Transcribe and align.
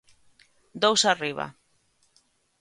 Dous 0.85 1.01
arriba. 1.13 1.47